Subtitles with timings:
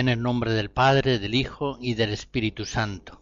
[0.00, 3.20] En el nombre del Padre, del Hijo y del Espíritu Santo.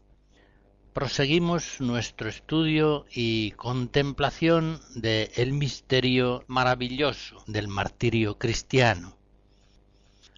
[0.92, 9.16] Proseguimos nuestro estudio y contemplación del el misterio maravilloso del martirio cristiano.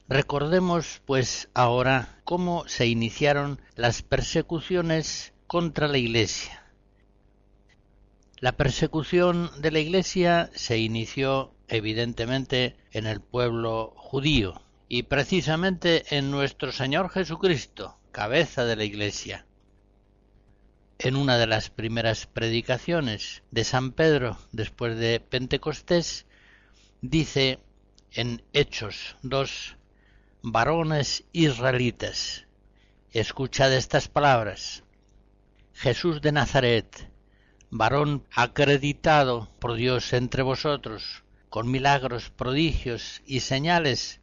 [0.08, 6.64] Recordemos, pues, ahora cómo se iniciaron las persecuciones contra la Iglesia.
[8.38, 16.32] La persecución de la Iglesia se inició evidentemente en el pueblo judío, y precisamente en
[16.32, 19.46] nuestro Señor Jesucristo, cabeza de la Iglesia.
[20.98, 26.26] En una de las primeras predicaciones de San Pedro después de Pentecostés,
[27.02, 27.60] dice
[28.10, 29.76] en Hechos 2,
[30.42, 32.48] varones israelitas,
[33.12, 34.82] escuchad estas palabras.
[35.72, 37.08] Jesús de Nazaret,
[37.70, 44.19] varón acreditado por Dios entre vosotros, con milagros, prodigios y señales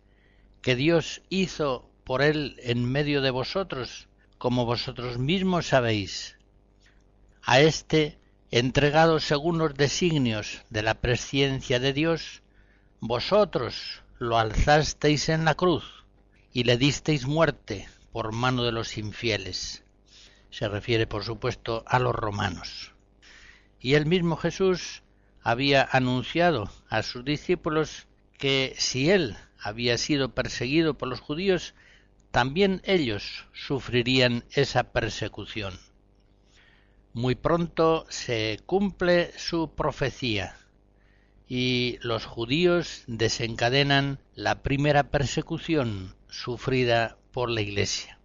[0.62, 4.08] que Dios hizo por él en medio de vosotros,
[4.38, 6.38] como vosotros mismos sabéis.
[7.44, 8.18] A éste,
[8.52, 12.42] entregado según los designios de la presciencia de Dios,
[13.00, 16.06] vosotros lo alzasteis en la cruz
[16.54, 19.84] y le disteis muerte por mano de los infieles.
[20.50, 22.94] Se refiere, por supuesto, a los romanos.
[23.80, 25.04] Y el mismo Jesús
[25.44, 31.74] había anunciado a sus discípulos que si él había sido perseguido por los judíos,
[32.32, 35.80] también ellos sufrirían esa persecución.
[37.14, 40.56] Muy pronto se cumple su profecía
[41.48, 48.20] y los judíos desencadenan la primera persecución sufrida por la Iglesia.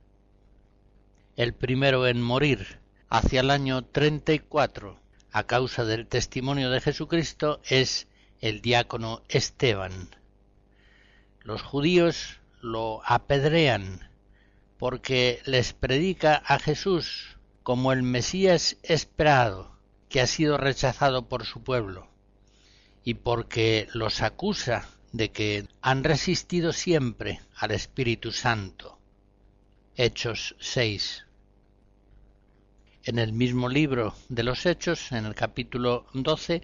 [1.36, 4.98] El primero en morir hacia el año 34
[5.30, 8.08] a causa del testimonio de Jesucristo es
[8.42, 10.10] el diácono Esteban,
[11.40, 14.10] los judíos lo apedrean
[14.78, 21.62] porque les predica a Jesús como el Mesías esperado, que ha sido rechazado por su
[21.62, 22.08] pueblo,
[23.04, 28.98] y porque los acusa de que han resistido siempre al Espíritu Santo.
[29.94, 31.26] Hechos 6.
[33.04, 36.62] En el mismo libro de los Hechos, en el capítulo 12,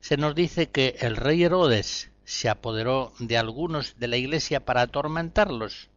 [0.00, 4.82] se nos dice que el rey Herodes se apoderó de algunos de la iglesia para
[4.82, 5.88] atormentarlos,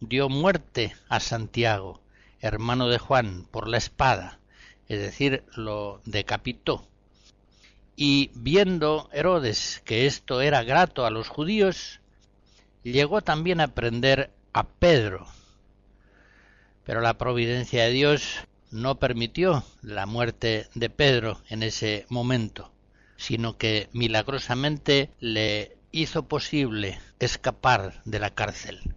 [0.00, 2.00] dio muerte a Santiago,
[2.40, 4.38] hermano de Juan, por la espada,
[4.88, 6.86] es decir, lo decapitó.
[7.96, 12.00] Y viendo Herodes que esto era grato a los judíos,
[12.82, 15.26] llegó también a prender a Pedro.
[16.84, 18.40] Pero la providencia de Dios
[18.70, 22.73] no permitió la muerte de Pedro en ese momento
[23.16, 28.94] sino que milagrosamente le hizo posible escapar de la cárcel.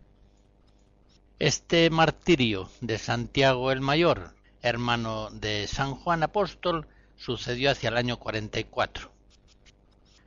[1.40, 8.18] Este martirio de Santiago el Mayor, hermano de San Juan Apóstol, sucedió hacia el año
[8.18, 9.12] 44.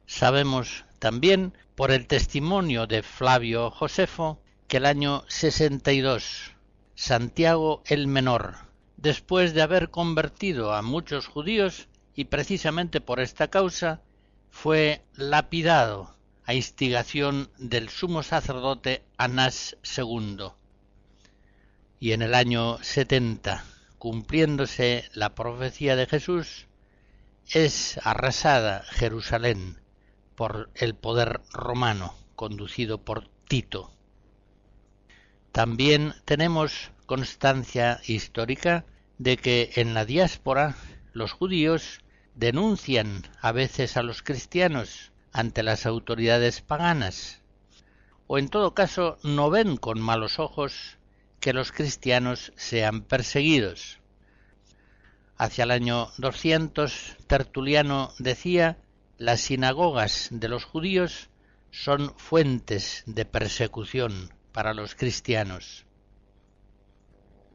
[0.06, 6.52] Sabemos también por el testimonio de Flavio Josefo que el año 62
[6.94, 8.56] Santiago el Menor,
[8.98, 14.00] después de haber convertido a muchos judíos, y precisamente por esta causa
[14.50, 20.48] fue lapidado a instigación del sumo sacerdote Anás II.
[22.00, 23.64] Y en el año 70,
[23.98, 26.66] cumpliéndose la profecía de Jesús,
[27.46, 29.78] es arrasada Jerusalén
[30.34, 33.92] por el poder romano conducido por Tito.
[35.52, 38.84] También tenemos constancia histórica
[39.18, 40.76] de que en la diáspora
[41.12, 42.00] los judíos
[42.34, 47.42] denuncian a veces a los cristianos ante las autoridades paganas,
[48.26, 50.98] o en todo caso no ven con malos ojos
[51.40, 53.98] que los cristianos sean perseguidos.
[55.36, 58.78] Hacia el año 200, Tertuliano decía,
[59.16, 61.30] las sinagogas de los judíos
[61.70, 65.86] son fuentes de persecución para los cristianos.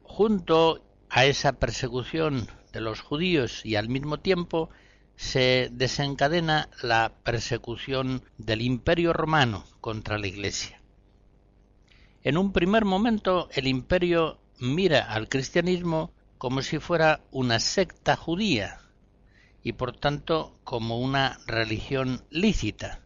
[0.02, 4.70] Junto a esa persecución de los judíos y al mismo tiempo
[5.16, 10.80] se desencadena la persecución del imperio romano contra la Iglesia.
[12.22, 18.80] En un primer momento el imperio mira al cristianismo como si fuera una secta judía
[19.62, 23.00] y por tanto como una religión lícita.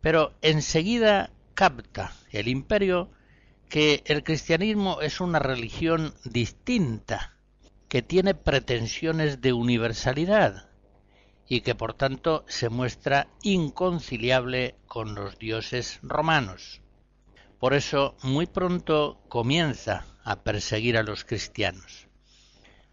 [0.00, 3.10] Pero enseguida capta el imperio
[3.68, 7.31] que el cristianismo es una religión distinta,
[7.92, 10.70] que tiene pretensiones de universalidad
[11.46, 16.80] y que por tanto se muestra inconciliable con los dioses romanos.
[17.58, 22.08] Por eso muy pronto comienza a perseguir a los cristianos.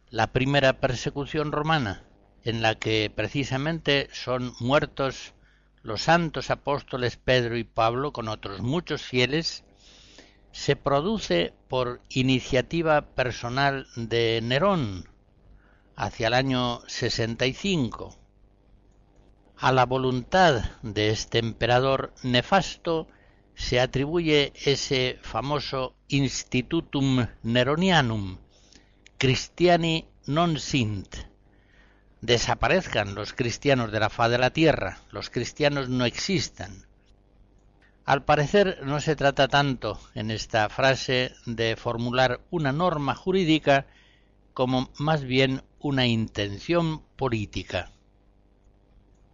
[0.10, 2.04] La primera persecución romana,
[2.44, 5.34] en la que precisamente son muertos
[5.82, 9.64] los santos apóstoles Pedro y Pablo con otros muchos fieles,
[10.52, 15.08] se produce por iniciativa personal de Nerón
[15.96, 18.18] hacia el año 65.
[19.58, 23.08] A la voluntad de este emperador nefasto
[23.56, 28.38] se atribuye ese famoso Institutum Neronianum,
[29.18, 31.28] Christiani non sint,
[32.22, 36.89] desaparezcan los cristianos de la faz de la tierra, los cristianos no existan.
[38.10, 43.86] Al parecer no se trata tanto en esta frase de formular una norma jurídica
[44.56, 47.92] como más bien una intención política.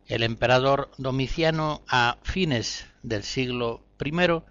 [0.07, 4.41] El emperador Domiciano a fines del siglo I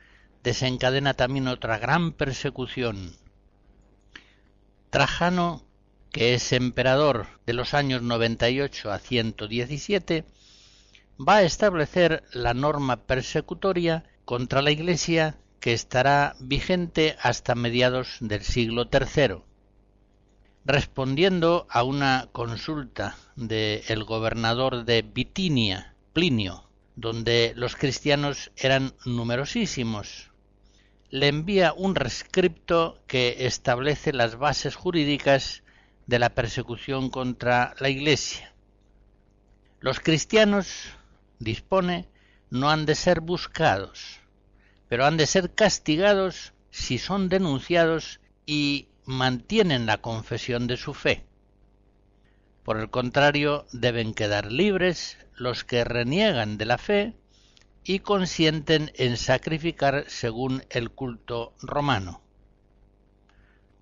[0.43, 3.13] desencadena también otra gran persecución.
[4.89, 5.67] Trajano
[6.13, 10.25] que es emperador de los años 98 a 117,
[11.21, 18.43] va a establecer la norma persecutoria contra la Iglesia que estará vigente hasta mediados del
[18.43, 19.43] siglo III.
[20.67, 26.65] Respondiendo a una consulta del gobernador de Bitinia, Plinio,
[26.97, 30.31] donde los cristianos eran numerosísimos,
[31.11, 35.63] le envía un rescripto que establece las bases jurídicas
[36.07, 38.53] de la persecución contra la Iglesia.
[39.81, 40.91] Los cristianos,
[41.39, 42.09] dispone,
[42.55, 44.21] no han de ser buscados,
[44.89, 51.25] pero han de ser castigados si son denunciados y mantienen la confesión de su fe.
[52.63, 57.17] Por el contrario, deben quedar libres los que reniegan de la fe
[57.83, 62.23] y consienten en sacrificar según el culto romano.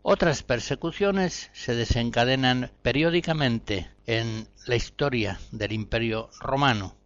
[0.00, 6.96] Otras persecuciones se desencadenan periódicamente en la historia del Imperio romano.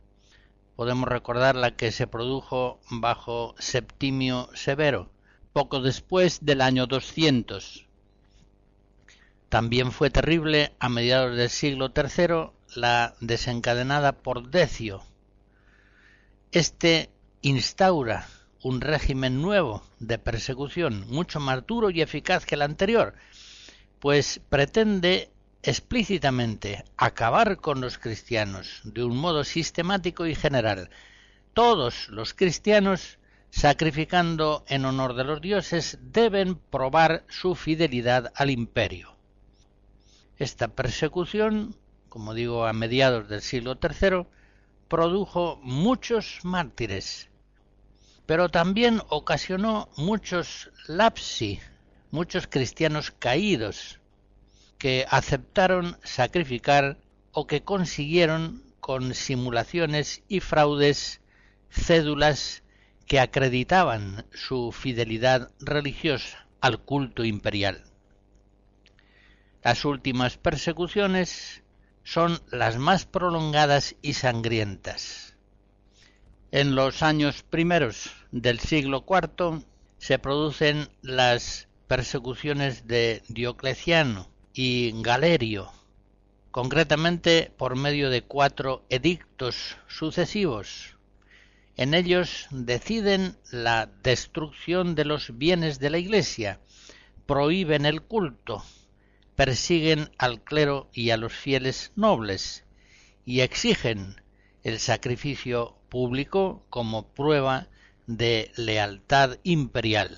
[0.76, 5.10] Podemos recordar la que se produjo bajo Septimio Severo,
[5.52, 7.86] poco después del año 200.
[9.48, 15.02] También fue terrible a mediados del siglo III la desencadenada por Decio.
[16.52, 18.26] Este instaura
[18.62, 23.14] un régimen nuevo de persecución, mucho más duro y eficaz que el anterior,
[24.00, 25.30] pues pretende
[25.66, 30.90] explícitamente acabar con los cristianos de un modo sistemático y general.
[31.54, 33.18] Todos los cristianos,
[33.50, 39.16] sacrificando en honor de los dioses, deben probar su fidelidad al imperio.
[40.38, 41.74] Esta persecución,
[42.08, 44.26] como digo, a mediados del siglo III,
[44.86, 47.28] produjo muchos mártires,
[48.24, 51.58] pero también ocasionó muchos lapsi,
[52.12, 53.98] muchos cristianos caídos,
[54.78, 56.98] que aceptaron sacrificar
[57.32, 61.20] o que consiguieron con simulaciones y fraudes
[61.70, 62.62] cédulas
[63.06, 67.84] que acreditaban su fidelidad religiosa al culto imperial.
[69.62, 71.62] Las últimas persecuciones
[72.04, 75.36] son las más prolongadas y sangrientas
[76.56, 79.62] en los años primeros del siglo IV
[79.98, 85.70] se producen las persecuciones de Diocleciano y Galerio
[86.56, 90.96] concretamente por medio de cuatro edictos sucesivos.
[91.76, 96.60] En ellos deciden la destrucción de los bienes de la Iglesia,
[97.26, 98.64] prohíben el culto,
[99.34, 102.64] persiguen al clero y a los fieles nobles
[103.26, 104.22] y exigen
[104.62, 107.68] el sacrificio público como prueba
[108.06, 110.16] de lealtad imperial.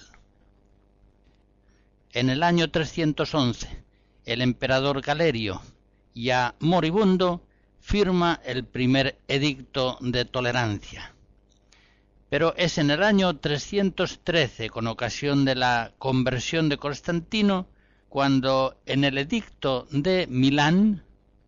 [2.12, 3.87] En el año 311,
[4.28, 5.62] el emperador Galerio,
[6.14, 7.42] ya moribundo,
[7.80, 11.14] firma el primer edicto de tolerancia.
[12.28, 17.68] Pero es en el año 313, con ocasión de la conversión de Constantino,
[18.10, 21.04] cuando en el edicto de Milán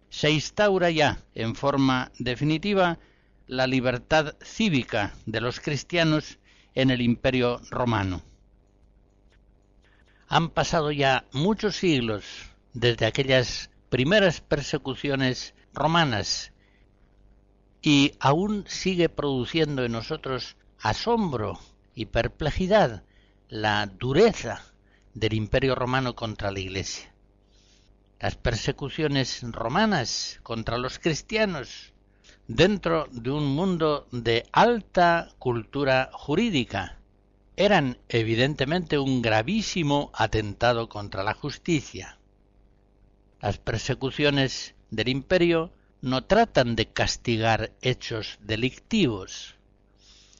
[0.08, 2.98] se instaura ya en forma definitiva
[3.46, 6.38] la libertad cívica de los cristianos
[6.74, 8.22] en el imperio romano.
[10.28, 16.52] Han pasado ya muchos siglos desde aquellas primeras persecuciones romanas
[17.82, 21.58] y aún sigue produciendo en nosotros asombro
[21.94, 23.02] y perplejidad
[23.48, 24.62] la dureza
[25.14, 27.12] del imperio romano contra la Iglesia.
[28.20, 31.92] Las persecuciones romanas contra los cristianos
[32.46, 36.98] dentro de un mundo de alta cultura jurídica
[37.56, 42.19] eran evidentemente un gravísimo atentado contra la justicia.
[43.40, 49.56] Las persecuciones del imperio no tratan de castigar hechos delictivos,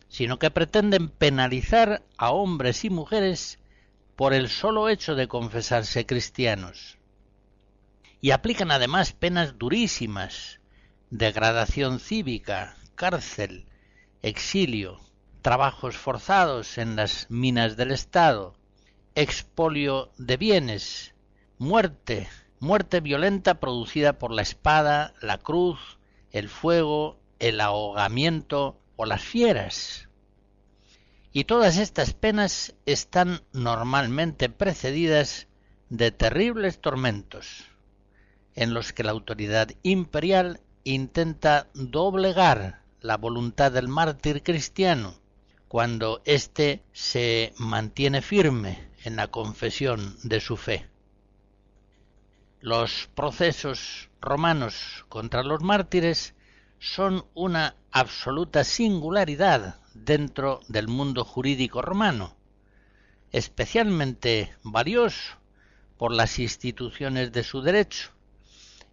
[0.09, 3.59] sino que pretenden penalizar a hombres y mujeres
[4.17, 6.99] por el solo hecho de confesarse cristianos.
[8.21, 10.61] Y aplican además penas durísimas,
[11.09, 13.65] degradación cívica, cárcel,
[14.21, 15.01] exilio,
[15.41, 18.55] trabajos forzados en las minas del Estado,
[19.15, 21.15] expolio de bienes,
[21.57, 22.29] muerte,
[22.61, 25.99] muerte violenta producida por la espada, la cruz,
[26.31, 30.09] el fuego, el ahogamiento o las fieras.
[31.33, 35.49] Y todas estas penas están normalmente precedidas
[35.89, 37.65] de terribles tormentos,
[38.55, 45.15] en los que la autoridad imperial intenta doblegar la voluntad del mártir cristiano
[45.69, 50.91] cuando éste se mantiene firme en la confesión de su fe.
[52.63, 56.35] Los procesos romanos contra los mártires
[56.79, 62.37] son una absoluta singularidad dentro del mundo jurídico romano,
[63.33, 65.39] especialmente valioso
[65.97, 68.11] por las instituciones de su derecho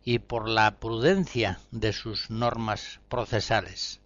[0.02, 4.00] y por la prudencia de sus normas procesales.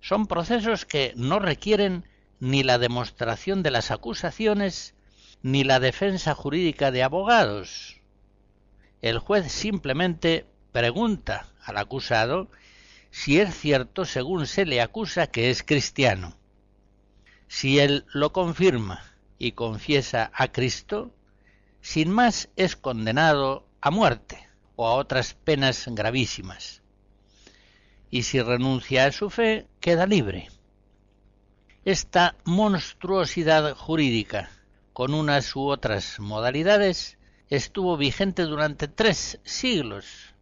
[0.00, 2.08] Son procesos que no requieren
[2.40, 4.94] ni la demostración de las acusaciones
[5.42, 8.01] ni la defensa jurídica de abogados.
[9.02, 12.50] El juez simplemente pregunta al acusado
[13.10, 16.38] si es cierto según se le acusa que es cristiano.
[17.48, 19.04] Si él lo confirma
[19.38, 21.14] y confiesa a Cristo,
[21.82, 26.82] sin más es condenado a muerte o a otras penas gravísimas
[28.12, 30.50] y si renuncia a su fe queda libre.
[31.84, 34.50] Esta monstruosidad jurídica,
[34.92, 37.16] con unas u otras modalidades,
[37.56, 40.34] estuvo vigente durante tres siglos.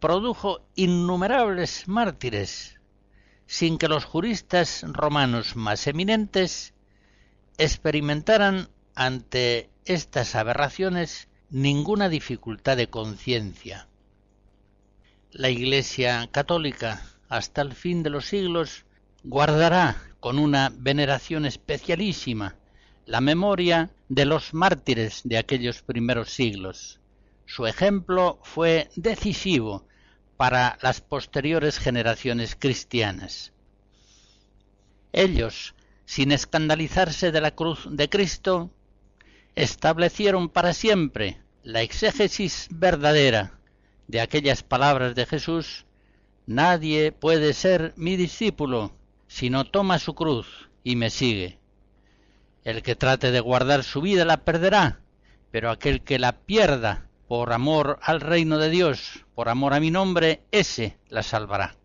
[0.00, 2.80] Produjo innumerables mártires,
[3.46, 6.74] sin que los juristas romanos más eminentes
[7.56, 13.88] experimentaran ante estas aberraciones ninguna dificultad de conciencia
[15.32, 18.86] la Iglesia católica hasta el fin de los siglos
[19.24, 22.56] guardará con una veneración especialísima
[23.08, 27.00] la memoria de los mártires de aquellos primeros siglos.
[27.46, 29.86] Su ejemplo fue decisivo
[30.36, 33.54] para las posteriores generaciones cristianas.
[35.14, 35.74] Ellos,
[36.04, 38.70] sin escandalizarse de la cruz de Cristo,
[39.54, 43.58] establecieron para siempre la exégesis verdadera
[44.06, 45.86] de aquellas palabras de Jesús,
[46.46, 48.92] Nadie puede ser mi discípulo
[49.28, 51.57] si no toma su cruz y me sigue.
[52.68, 55.00] El que trate de guardar su vida la perderá,
[55.50, 59.90] pero aquel que la pierda por amor al reino de Dios, por amor a mi
[59.90, 61.76] nombre, ese la salvará.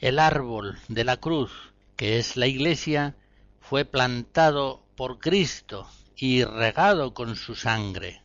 [0.00, 1.50] El árbol de la cruz,
[1.96, 3.16] que es la iglesia,
[3.58, 8.20] fue plantado por Cristo y regado con su sangre.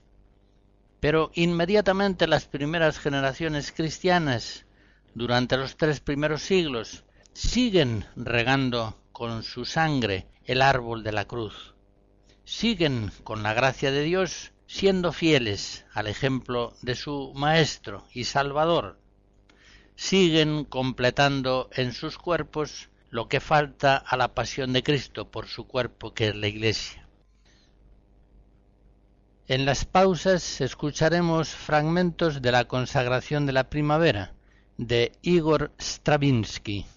[0.99, 4.65] Pero inmediatamente las primeras generaciones cristianas,
[5.13, 11.75] durante los tres primeros siglos, siguen regando con su sangre el árbol de la cruz.
[12.43, 18.97] Siguen, con la gracia de Dios, siendo fieles al ejemplo de su Maestro y Salvador,
[19.95, 25.67] siguen completando en sus cuerpos lo que falta a la pasión de Cristo por su
[25.67, 27.07] cuerpo que es la Iglesia.
[29.47, 34.33] En las pausas escucharemos fragmentos de la consagración de la primavera
[34.77, 36.87] de Igor Stravinsky.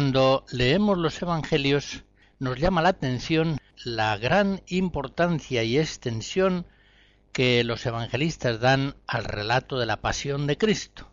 [0.00, 2.04] Cuando leemos los Evangelios
[2.38, 6.64] nos llama la atención la gran importancia y extensión
[7.32, 11.12] que los evangelistas dan al relato de la pasión de Cristo.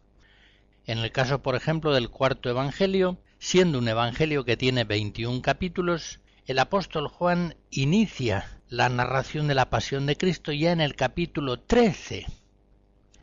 [0.85, 6.21] En el caso, por ejemplo, del cuarto Evangelio, siendo un Evangelio que tiene 21 capítulos,
[6.45, 11.59] el apóstol Juan inicia la narración de la pasión de Cristo ya en el capítulo
[11.59, 12.25] 13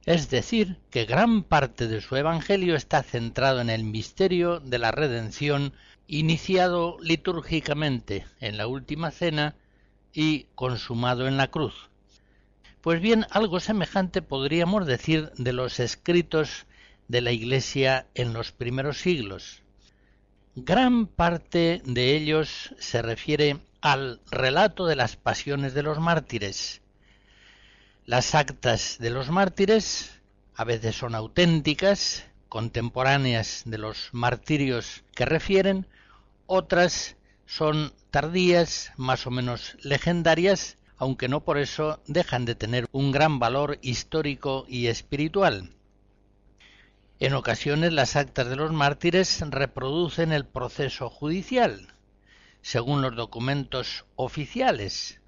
[0.07, 4.91] es decir, que gran parte de su Evangelio está centrado en el misterio de la
[4.91, 5.73] redención
[6.07, 9.57] iniciado litúrgicamente en la última cena
[10.13, 11.89] y consumado en la cruz.
[12.83, 16.67] Pues bien, algo semejante podríamos decir de los escritos
[17.09, 19.63] de la Iglesia en los primeros siglos.
[20.55, 26.83] Gran parte de ellos se refiere al relato de las pasiones de los mártires,
[28.07, 30.21] las actas de los mártires
[30.55, 35.87] a veces son auténticas, contemporáneas de los martirios que refieren,
[36.47, 43.11] otras son tardías, más o menos legendarias, aunque no por eso dejan de tener un
[43.11, 45.75] gran valor histórico y espiritual.
[47.21, 51.89] En ocasiones las actas de los mártires reproducen el proceso judicial,
[52.61, 55.21] según los documentos oficiales,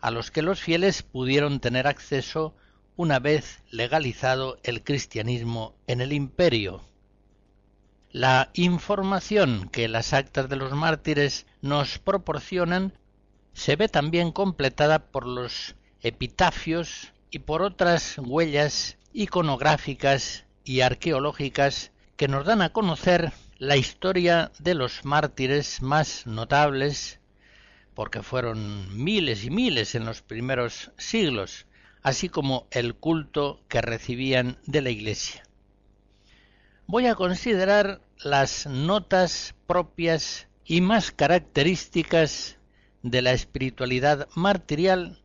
[0.00, 2.54] a los que los fieles pudieron tener acceso
[2.96, 6.82] una vez legalizado el cristianismo en el imperio.
[8.10, 12.94] La información que las actas de los mártires nos proporcionan
[13.52, 22.28] se ve también completada por los epitafios y por otras huellas iconográficas y arqueológicas que
[22.28, 27.19] nos dan a conocer la historia de los mártires más notables
[28.00, 31.66] porque fueron miles y miles en los primeros siglos,
[32.00, 35.42] así como el culto que recibían de la Iglesia.
[36.86, 42.56] Voy a considerar las notas propias y más características
[43.02, 45.22] de la espiritualidad martirial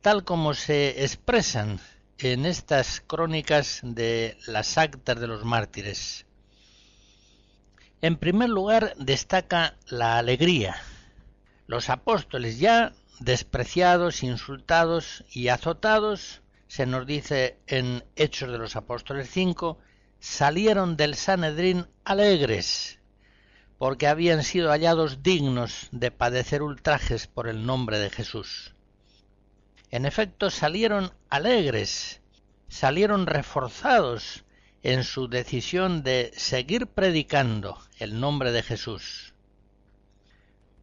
[0.00, 1.80] tal como se expresan
[2.18, 6.24] en estas crónicas de las actas de los mártires.
[8.00, 10.76] En primer lugar destaca la alegría,
[11.70, 19.30] los apóstoles ya despreciados, insultados y azotados, se nos dice en Hechos de los Apóstoles
[19.30, 19.78] 5,
[20.18, 22.98] salieron del Sanedrín alegres,
[23.78, 28.74] porque habían sido hallados dignos de padecer ultrajes por el nombre de Jesús.
[29.92, 32.20] En efecto, salieron alegres,
[32.66, 34.44] salieron reforzados
[34.82, 39.34] en su decisión de seguir predicando el nombre de Jesús.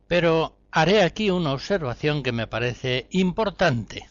[0.08, 4.10] Pero haré aquí una observación que me parece importante.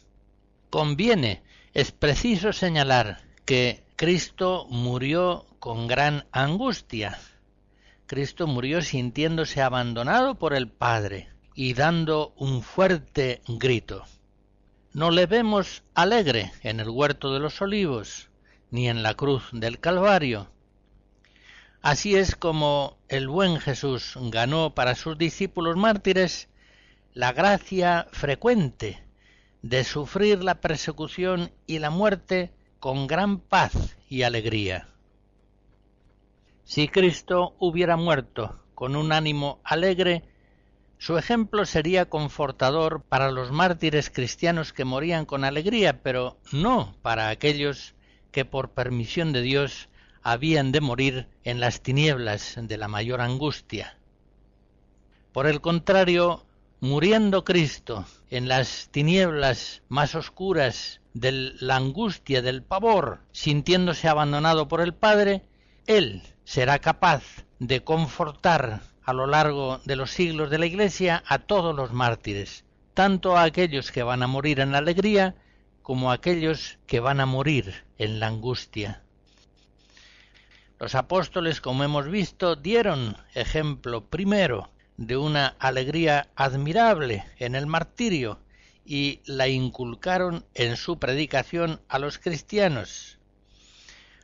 [0.71, 1.43] Conviene,
[1.75, 7.19] es preciso señalar que Cristo murió con gran angustia.
[8.07, 14.05] Cristo murió sintiéndose abandonado por el Padre y dando un fuerte grito.
[14.93, 18.31] No le vemos alegre en el huerto de los olivos,
[18.71, 20.51] ni en la cruz del Calvario.
[21.87, 26.49] Así es como el buen Jesús ganó para sus discípulos mártires
[27.15, 29.05] la gracia frecuente
[29.63, 34.89] de sufrir la persecución y la muerte con gran paz y alegría.
[36.65, 40.25] Si Cristo hubiera muerto con un ánimo alegre,
[40.99, 47.29] su ejemplo sería confortador para los mártires cristianos que morían con alegría, pero no para
[47.29, 47.95] aquellos
[48.33, 49.89] que por permisión de Dios
[50.29, 53.97] habían de morir en las tinieblas de la mayor angustia.
[55.31, 56.45] Por el contrario,
[56.81, 64.81] muriendo Cristo en las tinieblas más oscuras de la angustia, del pavor, sintiéndose abandonado por
[64.81, 65.43] el Padre,
[65.87, 67.23] Él será capaz
[67.61, 72.65] de confortar a lo largo de los siglos de la Iglesia a todos los mártires,
[72.95, 75.37] tanto a aquellos que van a morir en la alegría
[75.83, 79.06] como a aquellos que van a morir en la angustia.
[80.79, 88.39] Los apóstoles, como hemos visto, dieron ejemplo primero de una alegría admirable en el martirio
[88.85, 93.19] y la inculcaron en su predicación a los cristianos.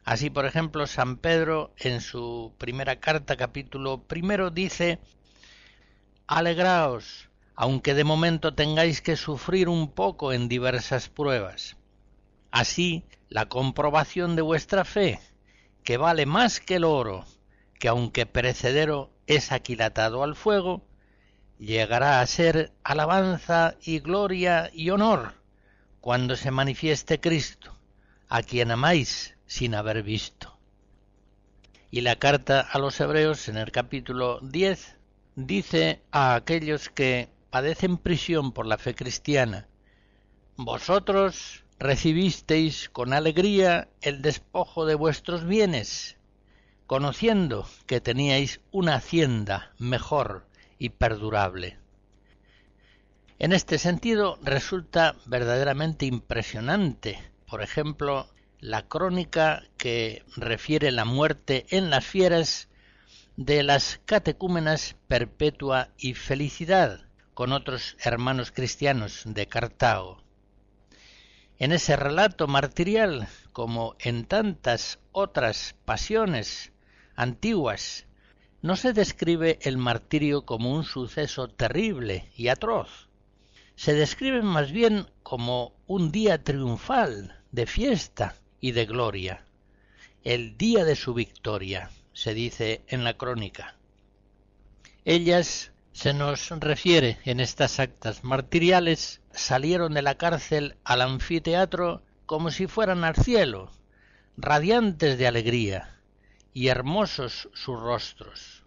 [0.05, 4.99] Así, por ejemplo, San Pedro en su primera carta, capítulo primero, dice,
[6.27, 11.77] Alegraos, aunque de momento tengáis que sufrir un poco en diversas pruebas.
[12.51, 15.19] Así, la comprobación de vuestra fe,
[15.85, 17.25] que vale más que el oro,
[17.79, 20.85] que aunque perecedero es aquilatado al fuego,
[21.59, 25.35] llegará a ser alabanza y gloria y honor
[26.01, 27.77] cuando se manifieste Cristo,
[28.29, 30.59] a quien amáis sin haber visto.
[31.90, 34.97] Y la carta a los hebreos en el capítulo 10
[35.37, 39.68] dice a aquellos que padecen prisión por la fe cristiana,
[40.57, 46.16] Vosotros recibisteis con alegría el despojo de vuestros bienes,
[46.87, 50.47] conociendo que teníais una hacienda mejor
[50.79, 51.79] y perdurable.
[53.38, 57.18] En este sentido resulta verdaderamente impresionante,
[57.49, 58.29] por ejemplo,
[58.61, 62.68] la crónica que refiere la muerte en las fieras
[63.37, 67.01] de las catecúmenas Perpetua y Felicidad
[67.35, 70.21] con otros hermanos cristianos de Cartago.
[71.62, 76.72] En ese relato martirial, como en tantas otras pasiones
[77.14, 78.07] antiguas,
[78.62, 83.09] no se describe el martirio como un suceso terrible y atroz.
[83.77, 89.44] Se describe más bien como un día triunfal, de fiesta, y de gloria.
[90.25, 93.77] El día de su victoria, se dice en la crónica.
[95.05, 102.50] Ellas, se nos refiere en estas actas martiriales, salieron de la cárcel al anfiteatro como
[102.50, 103.70] si fueran al cielo,
[104.37, 106.00] radiantes de alegría,
[106.55, 108.64] y hermosos sus rostros.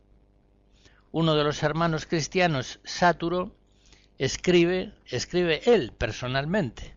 [1.12, 3.56] Uno de los hermanos cristianos, Sáturo,
[4.18, 6.96] escribe, escribe él personalmente,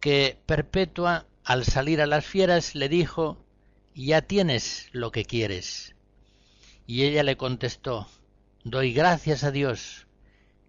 [0.00, 3.44] que Perpetua al salir a las fieras le dijo
[3.94, 5.94] Ya tienes lo que quieres.
[6.86, 8.08] Y ella le contestó
[8.64, 10.06] Doy gracias a Dios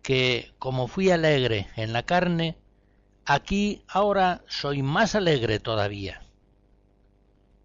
[0.02, 2.58] que, como fui alegre en la carne,
[3.26, 6.22] aquí ahora soy más alegre todavía.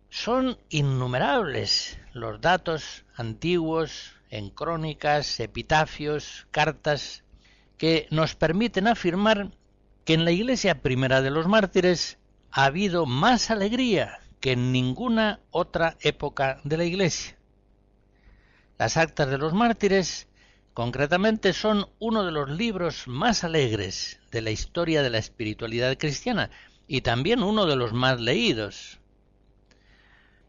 [0.09, 7.25] Son innumerables los datos antiguos en crónicas, epitafios, cartas,
[7.77, 9.51] que nos permiten afirmar
[10.05, 12.19] que en la iglesia primera de los mártires
[12.53, 17.40] ha habido más alegría que en ninguna otra época de la Iglesia.
[18.81, 20.27] Las actas de los mártires,
[20.73, 26.49] concretamente, son uno de los libros más alegres de la historia de la espiritualidad cristiana
[26.89, 28.99] y también uno de los más leídos.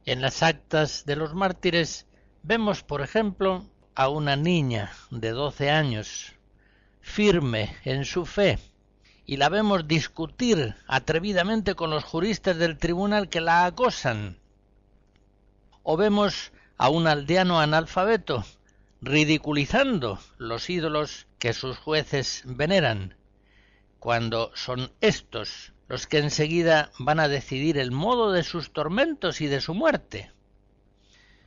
[0.06, 2.08] En las actas de los mártires
[2.42, 3.66] vemos, por ejemplo,
[3.96, 6.32] a una niña de doce años,
[7.02, 8.60] firme en su fe,
[9.26, 14.38] y la vemos discutir atrevidamente con los juristas del tribunal que la acosan.
[15.84, 18.44] O vemos a un aldeano analfabeto
[19.02, 23.16] ridiculizando los ídolos que sus jueces veneran,
[24.00, 29.46] cuando son éstos los que enseguida van a decidir el modo de sus tormentos y
[29.46, 30.32] de su muerte.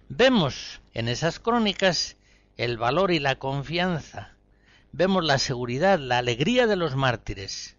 [0.08, 2.16] Vemos en esas crónicas
[2.56, 4.36] el valor y la confianza
[4.92, 7.76] vemos la seguridad, la alegría de los mártires,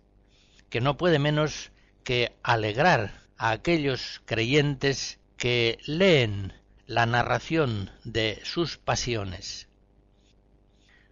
[0.70, 1.72] que no puede menos
[2.04, 6.52] que alegrar a aquellos creyentes que leen
[6.88, 9.68] la narración de sus pasiones.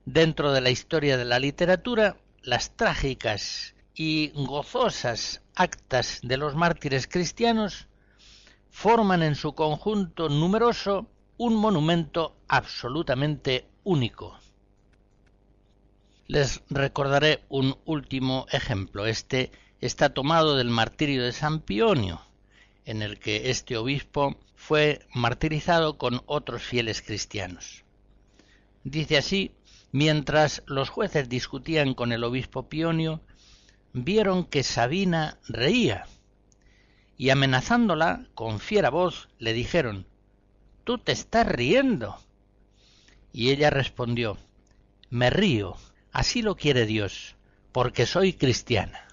[0.06, 7.08] dentro de la historia de la literatura las trágicas y gozosas actas de los mártires
[7.08, 7.88] cristianos
[8.70, 11.08] forman en su conjunto numeroso
[11.38, 14.38] un monumento absolutamente único.
[16.28, 19.06] Les recordaré un último ejemplo.
[19.06, 22.22] Este está tomado del martirio de San Pionio,
[22.86, 27.84] en el que este obispo fue martirizado con otros fieles cristianos.
[28.84, 29.56] Dice así,
[29.92, 33.22] mientras los jueces discutían con el obispo Pionio,
[33.94, 36.08] vieron que Sabina reía,
[37.18, 40.08] y amenazándola con fiera voz le dijeron,
[40.84, 42.18] Tú te estás riendo.
[43.32, 44.38] Y ella respondió,
[45.10, 45.78] Me río,
[46.12, 47.36] así lo quiere Dios,
[47.72, 49.08] porque soy cristiana.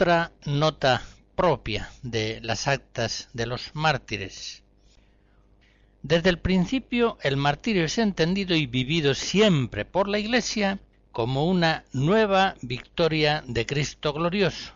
[0.00, 1.02] Otra nota
[1.36, 4.62] propia de las actas de los mártires.
[6.02, 10.78] Desde el principio el martirio es entendido y vivido siempre por la Iglesia
[11.12, 14.72] como una nueva victoria de Cristo glorioso,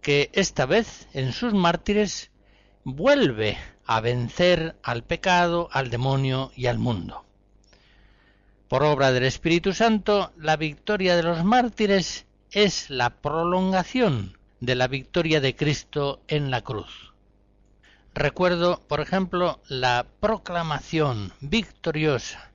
[0.00, 2.30] que esta vez en sus mártires
[2.84, 7.24] vuelve a vencer al pecado, al demonio y al mundo.
[8.68, 14.86] Por obra del Espíritu Santo, la victoria de los mártires es la prolongación de la
[14.86, 17.12] victoria de Cristo en la cruz.
[18.14, 22.52] Recuerdo, por ejemplo, la proclamación victoriosa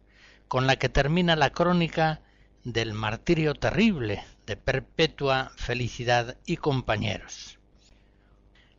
[0.47, 2.21] con la que termina la crónica
[2.63, 7.59] del martirio terrible de perpetua felicidad y compañeros.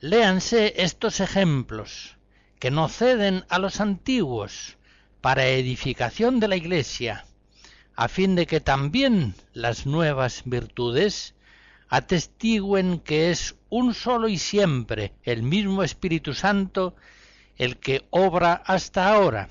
[0.01, 2.17] Léanse estos ejemplos
[2.59, 4.79] que no ceden a los antiguos
[5.21, 7.27] para edificación de la Iglesia,
[7.95, 11.35] a fin de que también las nuevas virtudes
[11.89, 16.95] atestiguen que es un solo y siempre el mismo Espíritu Santo
[17.57, 19.51] el que obra hasta ahora,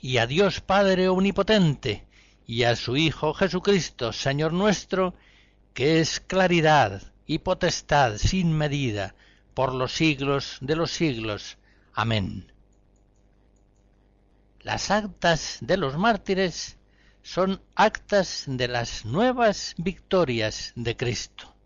[0.00, 2.06] y a Dios Padre Omnipotente,
[2.46, 5.14] y a su Hijo Jesucristo, Señor nuestro,
[5.72, 9.14] que es claridad y potestad sin medida,
[9.54, 11.56] por los siglos de los siglos.
[11.94, 12.52] Amén.
[14.60, 16.76] Las actas de los mártires
[17.24, 21.56] son actas de las nuevas victorias de Cristo,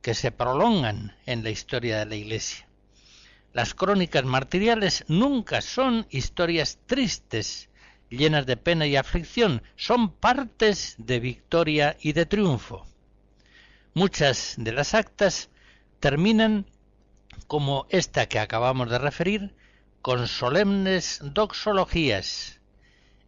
[0.00, 2.68] que se prolongan en la historia de la Iglesia.
[3.52, 7.68] Las crónicas martiriales nunca son historias tristes,
[8.10, 12.86] llenas de pena y aflicción, son partes de victoria y de triunfo.
[13.94, 15.50] Muchas de las actas
[15.98, 16.64] terminan
[17.48, 19.52] como esta que acabamos de referir,
[20.00, 22.61] con solemnes doxologías,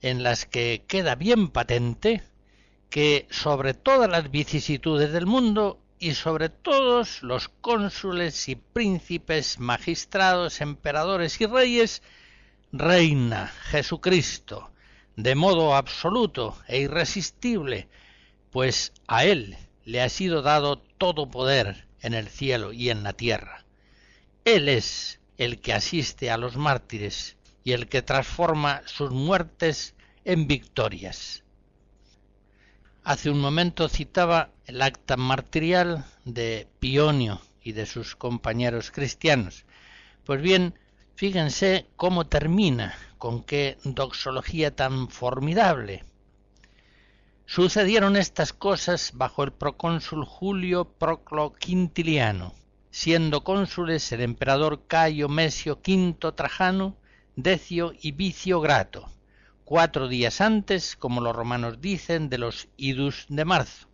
[0.05, 2.23] en las que queda bien patente
[2.91, 10.61] que sobre todas las vicisitudes del mundo y sobre todos los cónsules y príncipes, magistrados,
[10.61, 12.03] emperadores y reyes,
[12.71, 14.71] reina Jesucristo,
[15.17, 17.89] de modo absoluto e irresistible,
[18.51, 23.15] pues a Él le ha sido dado todo poder en el cielo y en la
[23.15, 23.65] tierra.
[24.45, 29.94] Él es el que asiste a los mártires y el que transforma sus muertes
[30.25, 31.43] en victorias.
[33.03, 39.67] Hace un momento citaba el acta martirial de Pionio y de sus compañeros cristianos.
[40.25, 40.79] Pues bien,
[41.15, 46.05] fíjense cómo termina, con qué doxología tan formidable.
[47.45, 52.55] Sucedieron estas cosas bajo el procónsul Julio Proclo Quintiliano,
[52.91, 56.97] siendo cónsules el emperador Cayo Mesio V Trajano,
[57.37, 59.11] Decio y Vicio Grato,
[59.65, 63.89] cuatro días antes, como los romanos dicen, de los idus de marzo,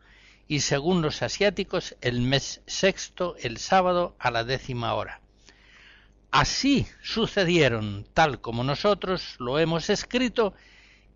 [0.49, 5.21] y según los asiáticos el mes sexto el sábado a la décima hora.
[6.31, 10.55] Así sucedieron, tal como nosotros lo hemos escrito,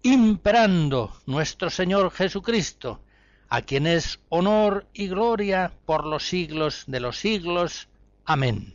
[0.02, 3.00] imperando nuestro Señor Jesucristo,
[3.48, 7.88] a quien es honor y gloria por los siglos de los siglos.
[8.24, 8.74] Amén.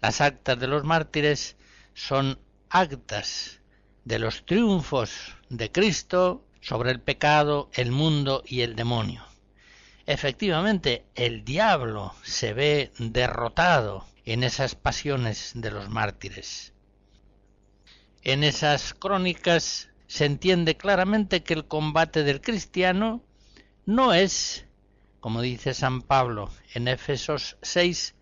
[0.00, 1.56] Las actas de los mártires
[1.94, 2.38] son
[2.70, 3.60] actas
[4.04, 9.24] de los triunfos de Cristo sobre el pecado, el mundo y el demonio.
[10.06, 16.72] Efectivamente, el diablo se ve derrotado en esas pasiones de los mártires.
[18.22, 23.22] En esas crónicas se entiende claramente que el combate del cristiano
[23.84, 24.66] no es,
[25.20, 28.14] como dice San Pablo en Efesos 6,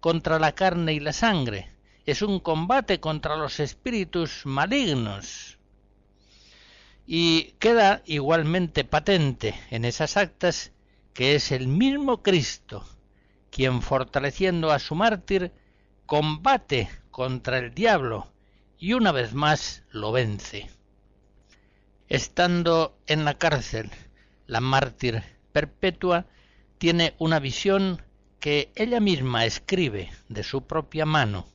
[0.00, 1.70] contra la carne y la sangre,
[2.10, 5.58] es un combate contra los espíritus malignos.
[7.06, 10.72] Y queda igualmente patente en esas actas
[11.12, 12.84] que es el mismo Cristo
[13.50, 15.52] quien fortaleciendo a su mártir
[16.06, 18.32] combate contra el diablo
[18.78, 20.70] y una vez más lo vence.
[22.08, 23.90] Estando en la cárcel,
[24.46, 26.26] la mártir perpetua
[26.78, 28.02] tiene una visión
[28.40, 31.46] que ella misma escribe de su propia mano.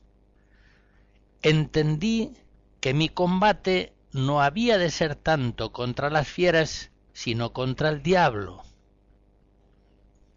[1.46, 2.34] Entendí
[2.80, 8.64] que mi combate no había de ser tanto contra las fieras, sino contra el diablo.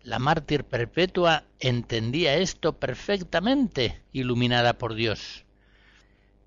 [0.03, 5.45] La mártir perpetua entendía esto perfectamente, iluminada por Dios.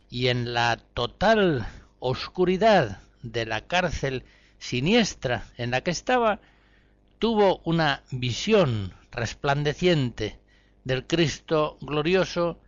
[0.08, 1.66] Y en la total
[1.98, 4.24] oscuridad de la cárcel
[4.60, 6.38] siniestra en la que estaba,
[7.18, 10.38] tuvo una visión resplandeciente
[10.84, 12.60] del Cristo glorioso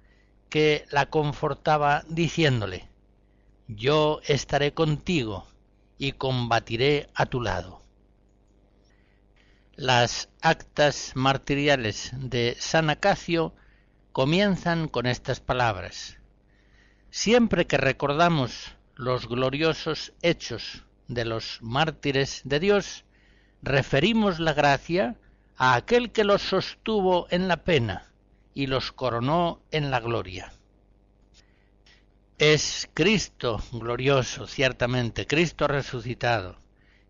[0.49, 2.89] que la confortaba diciéndole,
[3.67, 5.47] Yo estaré contigo
[5.99, 7.83] y combatiré a tu lado.
[9.77, 13.55] Las actas martiriales de San Acacio
[14.13, 16.19] comienzan con estas palabras.
[17.11, 23.05] Siempre que recordamos los gloriosos hechos de los mártires de Dios,
[23.63, 25.17] referimos la gracia
[25.57, 28.14] a aquel que los sostuvo en la pena
[28.55, 30.53] y los coronó en la gloria.
[32.39, 36.59] Es Cristo glorioso, ciertamente, Cristo resucitado,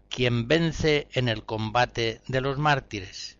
[0.08, 3.38] quien vence en el combate de los mártires.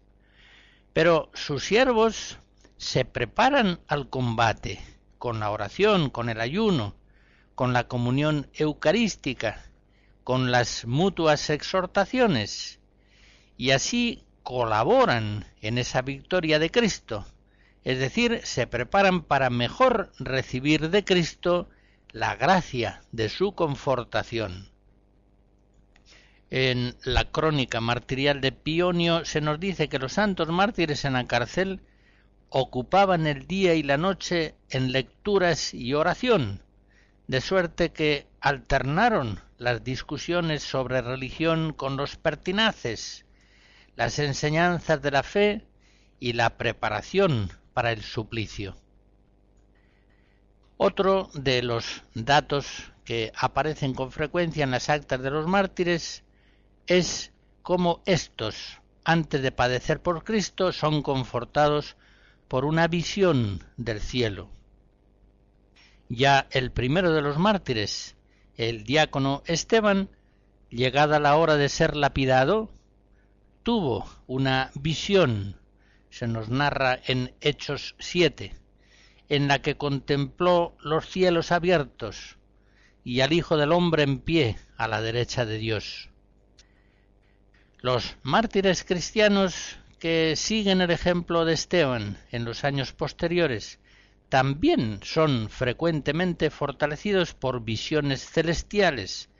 [0.93, 2.38] Pero sus siervos
[2.77, 4.81] se preparan al combate
[5.19, 6.95] con la oración, con el ayuno,
[7.55, 9.64] con la comunión eucarística,
[10.23, 12.81] con las mutuas exhortaciones,
[13.57, 17.27] y así colaboran en esa victoria de Cristo,
[17.85, 21.68] es decir, se preparan para mejor recibir de Cristo
[22.12, 24.70] la gracia de su confortación.
[26.51, 31.27] En la crónica martirial de Pionio se nos dice que los santos mártires en la
[31.27, 31.81] cárcel
[32.49, 36.62] ocupaban el día y la noche en lecturas y oración,
[37.27, 43.27] de suerte que alternaron las discusiones sobre religión con los pertinaces,
[43.97, 45.66] las enseñanzas de la fe
[46.20, 48.77] y la preparación para el suplicio.
[50.77, 56.25] Otro de los datos que aparecen con frecuencia en las actas de los mártires
[56.87, 57.33] es
[57.63, 61.97] como éstos, antes de padecer por Cristo, son confortados
[62.49, 64.49] por una visión del cielo.
[66.09, 68.17] Ya el primero de los mártires,
[68.57, 70.11] el diácono Esteban,
[70.71, 72.71] llegada la hora de ser lapidado,
[73.63, 75.57] tuvo una visión,
[76.14, 78.55] se nos narra en Hechos 7,
[79.29, 82.38] en la que contempló los cielos abiertos
[83.03, 86.11] y al Hijo del Hombre en pie a la derecha de Dios.
[87.81, 93.80] Los mártires cristianos que siguen el ejemplo de Esteban en los años posteriores
[94.28, 99.30] también son frecuentemente fortalecidos por visiones celestiales,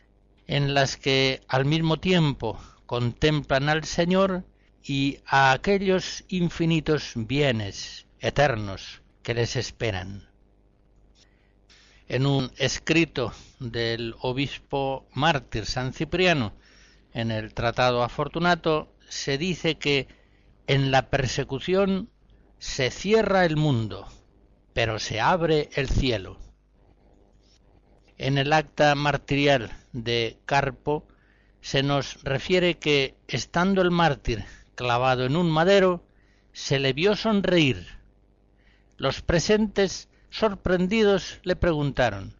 [0.49, 4.44] en las que al mismo tiempo contemplan al Señor
[4.87, 10.28] y a aquellos infinitos bienes eternos que les esperan.
[12.07, 16.53] En un escrito del obispo mártir San Cipriano,
[17.14, 20.07] en el Tratado Afortunato se dice que
[20.66, 22.11] en la persecución
[22.59, 24.07] se cierra el mundo,
[24.74, 26.39] pero se abre el cielo.
[28.18, 31.09] En el acta martirial de Carpo
[31.62, 34.45] se nos refiere que, estando el mártir
[34.75, 36.05] clavado en un madero,
[36.53, 37.99] se le vio sonreír.
[38.97, 42.37] Los presentes, sorprendidos, le preguntaron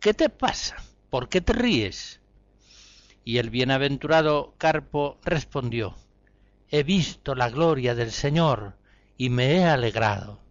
[0.00, 0.76] ¿Qué te pasa?
[1.10, 2.20] ¿Por qué te ríes?
[3.24, 5.96] Y el bienaventurado Carpo respondió,
[6.70, 8.76] He visto la gloria del Señor
[9.16, 10.45] y me he alegrado.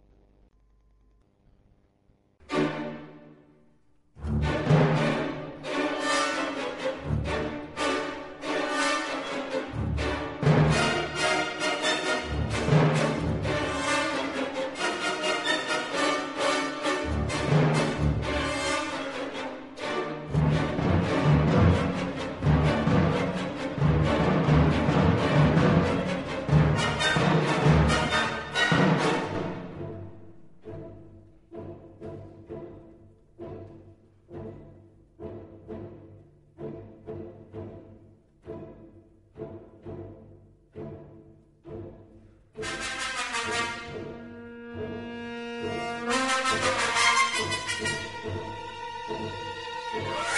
[49.08, 50.35] La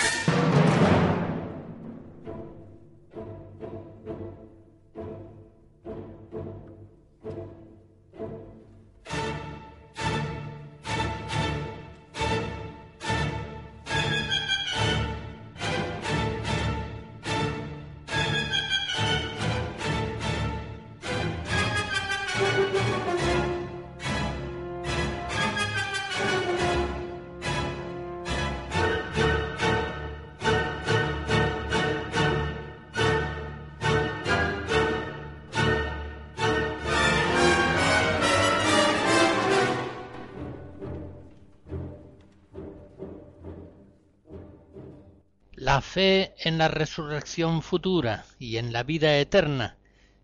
[45.99, 49.79] fe en la resurrección futura y en la vida eterna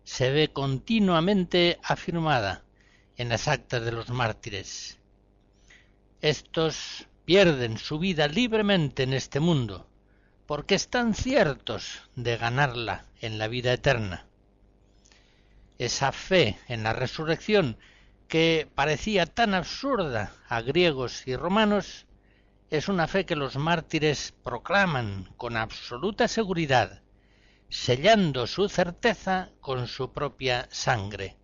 [0.05, 2.63] se ve continuamente afirmada
[3.17, 4.97] en las actas de los mártires.
[6.21, 9.85] Estos pierden su vida libremente en este mundo,
[10.45, 14.27] porque están ciertos de ganarla en la vida eterna.
[15.77, 17.77] Esa fe en la resurrección
[18.29, 22.05] que parecía tan absurda a griegos y romanos
[22.71, 27.03] es una fe que los mártires proclaman con absoluta seguridad,
[27.69, 31.37] sellando su certeza con su propia sangre.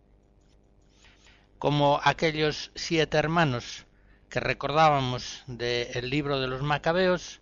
[1.59, 3.85] Como aquellos siete hermanos
[4.29, 7.41] que recordábamos del libro de los Macabeos,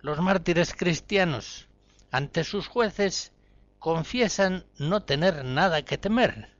[0.00, 1.68] los mártires cristianos
[2.10, 3.32] ante sus jueces
[3.78, 6.50] confiesan no tener nada que temer.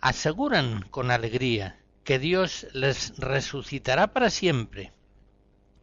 [0.00, 4.92] Aseguran con alegría que Dios les resucitará para siempre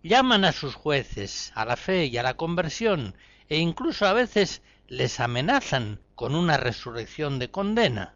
[0.04, 3.16] llaman a sus jueces a la fe y a la conversión
[3.50, 8.16] e incluso a veces les amenazan con una resurrección de condena.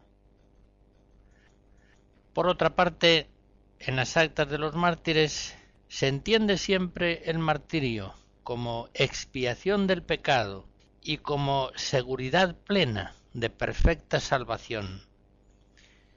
[2.32, 3.28] Por otra parte,
[3.78, 5.54] en las actas de los mártires
[5.88, 10.66] se entiende siempre el martirio como expiación del pecado
[11.02, 15.02] y como seguridad plena de perfecta salvación.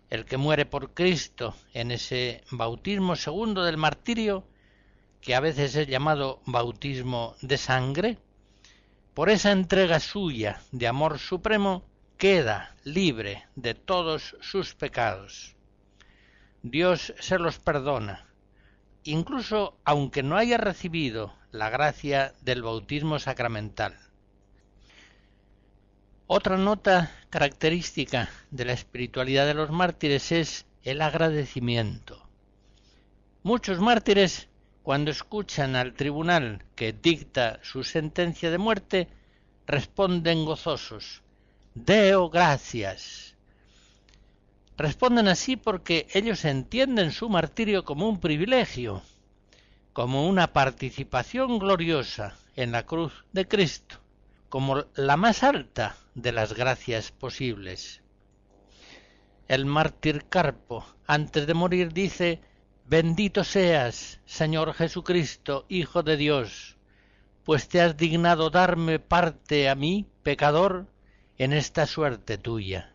[0.10, 4.46] El que muere por Cristo en ese bautismo segundo del martirio
[5.22, 8.18] que a veces es llamado bautismo de sangre,
[9.14, 11.84] por esa entrega suya de amor supremo,
[12.18, 15.56] queda libre de todos sus pecados.
[16.64, 18.28] Dios se los perdona,
[19.04, 23.98] incluso aunque no haya recibido la gracia del bautismo sacramental.
[26.28, 32.28] Otra nota característica de la espiritualidad de los mártires es el agradecimiento.
[33.42, 34.49] Muchos mártires
[34.90, 39.08] cuando escuchan al tribunal que dicta su sentencia de muerte,
[39.68, 41.22] responden gozosos,
[41.76, 43.36] Deo gracias.
[44.78, 49.04] Responden así porque ellos entienden su martirio como un privilegio,
[49.94, 53.98] como una participación gloriosa en la cruz de Cristo,
[54.50, 58.02] como la más alta de las gracias posibles.
[59.48, 62.42] El mártir Carpo, antes de morir, dice
[62.90, 66.76] Bendito seas, Señor Jesucristo, Hijo de Dios,
[67.44, 70.88] pues te has dignado darme parte a mí, pecador,
[71.38, 72.92] en esta suerte tuya.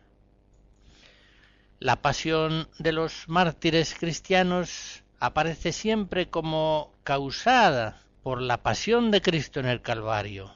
[1.79, 9.61] La pasión de los mártires cristianos aparece siempre como causada por la pasión de Cristo
[9.61, 10.53] en el Calvario.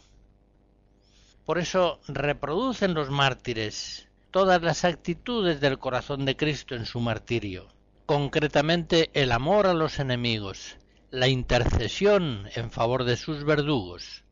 [1.46, 7.70] Por eso reproducen los mártires todas las actitudes del corazón de Cristo en su martirio
[8.10, 10.78] concretamente el amor a los enemigos,
[11.12, 14.24] la intercesión en favor de sus verdugos.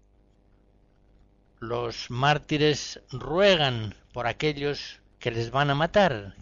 [1.59, 6.33] Los mártires ruegan por aquellos que les van a matar.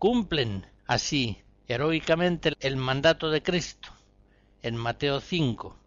[0.00, 3.90] Cumplen así heroicamente el mandato de Cristo
[4.62, 5.78] en Mateo 5.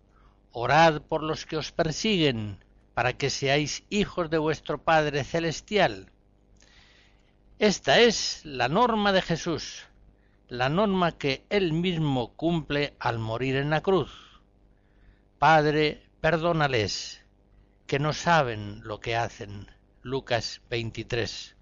[0.54, 2.64] Orad por los que os persiguen,
[2.94, 6.10] para que seáis hijos de vuestro Padre Celestial.
[7.60, 9.91] Esta es la norma de Jesús,
[10.52, 14.12] la norma que él mismo cumple al morir en la cruz.
[15.39, 17.24] Padre, perdónales,
[17.88, 19.72] que no saben lo que hacen.
[20.02, 21.56] Lucas 23.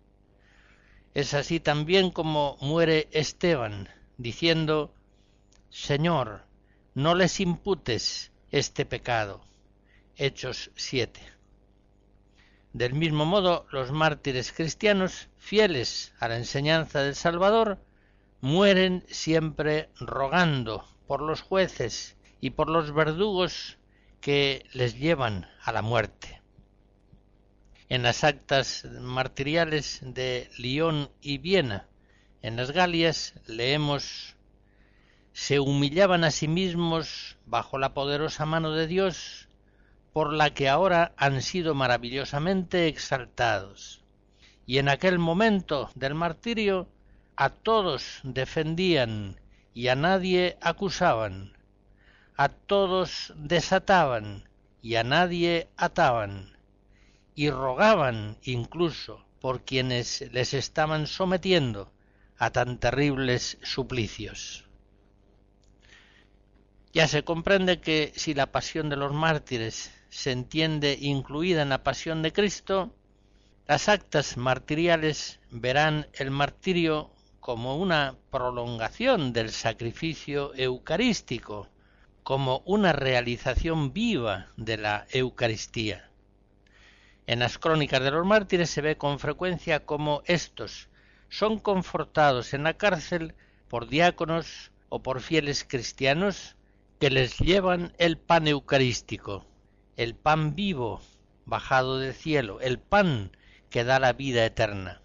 [1.14, 4.92] Es así también como muere Esteban, diciendo,
[5.70, 6.48] Señor,
[6.96, 9.46] no les imputes este pecado.
[10.16, 11.22] Hechos 7.
[12.74, 17.78] Del mismo modo, los mártires cristianos, fieles a la enseñanza del Salvador,
[18.42, 23.78] mueren siempre rogando por los jueces y por los verdugos
[24.22, 26.42] que les llevan a la muerte.
[27.90, 31.88] En las actas martiriales de Lyon y Viena,
[32.42, 34.36] en las Galias, leemos
[35.34, 39.48] se humillaban a sí mismos bajo la poderosa mano de Dios
[40.12, 44.04] por la que ahora han sido maravillosamente exaltados.
[44.66, 46.90] Y en aquel momento del martirio
[47.40, 49.40] a todos defendían
[49.74, 51.54] y a nadie acusaban,
[52.36, 54.44] a todos desataban
[54.82, 56.58] y a nadie ataban,
[57.36, 61.94] y rogaban incluso por quienes les estaban sometiendo
[62.38, 64.66] a tan terribles suplicios.
[66.92, 71.84] Ya se comprende que si la pasión de los mártires se entiende incluida en la
[71.84, 72.94] pasión de Cristo,
[73.66, 81.68] las actas martiriales verán el martirio como una prolongación del sacrificio eucarístico,
[82.24, 86.10] como una realización viva de la Eucaristía.
[87.28, 90.90] En las crónicas de los mártires se ve con frecuencia cómo estos
[91.30, 93.36] son confortados en la cárcel
[93.68, 96.56] por diáconos o por fieles cristianos
[97.00, 99.46] que les llevan el pan eucarístico,
[99.96, 101.02] el pan vivo
[101.46, 103.32] bajado del cielo, el pan
[103.70, 105.02] que da la vida eterna.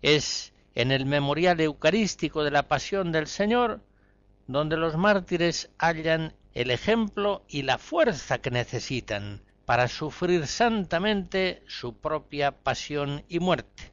[0.00, 3.80] Es en el memorial eucarístico de la pasión del Señor
[4.46, 11.96] donde los mártires hallan el ejemplo y la fuerza que necesitan para sufrir santamente su
[11.96, 13.92] propia pasión y muerte.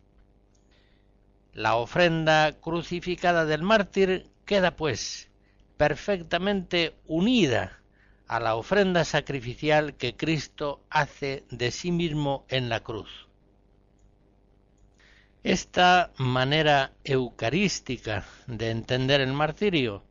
[1.53, 5.31] La ofrenda crucificada del mártir queda, pues,
[5.77, 7.81] perfectamente unida
[8.27, 13.27] a la ofrenda sacrificial que Cristo hace de sí mismo en la cruz.
[15.45, 20.03] Esta manera eucarística de entender el martirio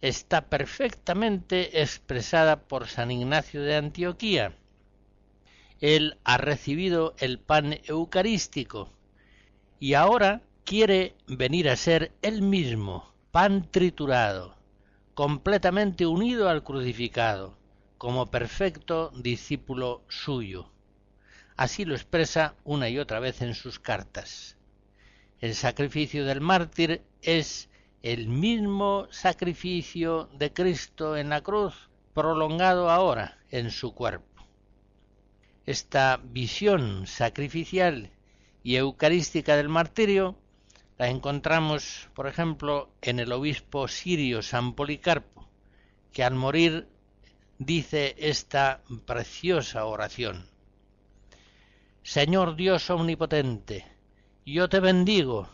[0.00, 4.56] está perfectamente expresada por San Ignacio de Antioquía.
[5.80, 8.92] Él ha recibido el pan eucarístico
[9.80, 14.54] y ahora quiere venir a ser él mismo, pan triturado,
[15.14, 17.58] completamente unido al crucificado,
[17.98, 20.70] como perfecto discípulo suyo.
[21.56, 24.55] Así lo expresa una y otra vez en sus cartas.
[25.40, 27.68] El sacrificio del mártir es
[28.02, 34.46] el mismo sacrificio de Cristo en la cruz, prolongado ahora en su cuerpo.
[35.66, 38.10] Esta visión sacrificial
[38.62, 40.38] y eucarística del martirio
[40.96, 45.46] la encontramos, por ejemplo, en el obispo sirio San Policarpo,
[46.12, 46.88] que al morir
[47.58, 50.48] dice esta preciosa oración.
[52.02, 53.95] Señor Dios omnipotente,
[54.52, 55.48] yo te bendigo,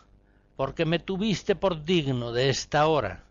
[0.55, 3.23] porque me tuviste por digno de esta hora,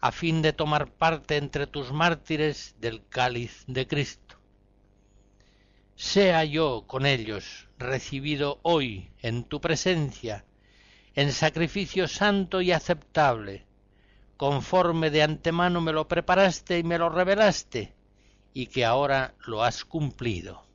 [0.00, 4.36] a fin de tomar parte entre tus mártires del cáliz de Cristo.
[5.94, 10.44] Sea yo con ellos recibido hoy en tu presencia,
[11.14, 13.66] en sacrificio santo y aceptable,
[14.36, 17.92] conforme de antemano me lo preparaste y me lo revelaste,
[18.52, 20.69] y que ahora lo has cumplido.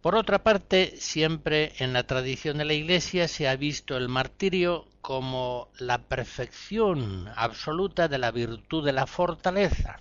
[0.00, 4.86] Por otra parte, siempre en la tradición de la Iglesia se ha visto el martirio
[5.00, 10.00] como la perfección absoluta de la virtud de la fortaleza.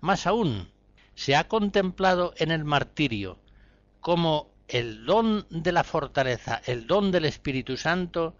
[0.00, 0.72] Más aún,
[1.14, 3.38] se ha contemplado en el martirio
[4.00, 8.36] como el don de la fortaleza, el don del Espíritu Santo,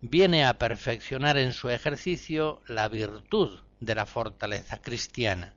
[0.00, 5.54] viene a perfeccionar en su ejercicio la virtud de la fortaleza cristiana.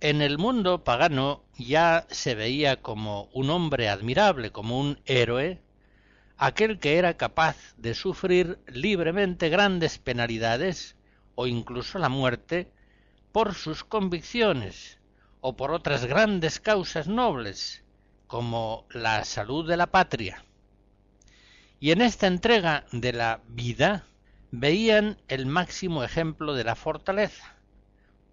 [0.00, 5.60] En el mundo pagano ya se veía como un hombre admirable, como un héroe,
[6.36, 10.94] aquel que era capaz de sufrir libremente grandes penalidades
[11.34, 12.70] o incluso la muerte
[13.32, 15.00] por sus convicciones
[15.40, 17.82] o por otras grandes causas nobles,
[18.28, 20.44] como la salud de la patria.
[21.80, 24.04] Y en esta entrega de la vida
[24.52, 27.57] veían el máximo ejemplo de la fortaleza,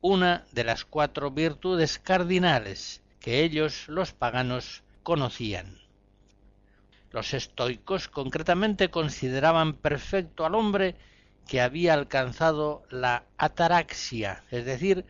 [0.08, 5.80] una de las cuatro virtudes cardinales que ellos los paganos conocían.
[7.10, 10.94] Los estoicos concretamente consideraban perfecto al hombre
[11.48, 15.08] que había alcanzado la ataraxia, es decir,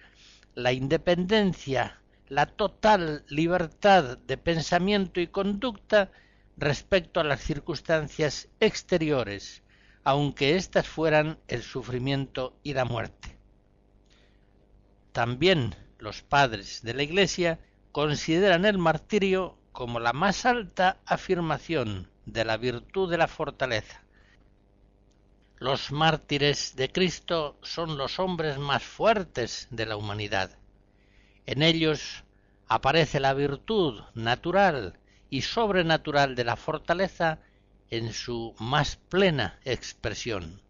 [0.53, 6.09] la independencia, la total libertad de pensamiento y conducta
[6.55, 9.61] respecto a las circunstancias exteriores,
[10.05, 13.34] aunque éstas fueran el sufrimiento y la muerte.
[15.15, 17.57] También los padres de la Iglesia
[17.93, 24.03] consideran el martirio como la más alta afirmación de la virtud de la fortaleza.
[25.57, 30.51] Los mártires de Cristo son los hombres más fuertes de la humanidad.
[31.45, 32.25] En ellos
[32.67, 34.99] aparece la virtud natural
[35.29, 37.39] y sobrenatural de la fortaleza
[37.89, 40.61] en su más plena expresión.